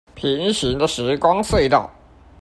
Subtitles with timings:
[0.15, 1.87] 平行的時光隧道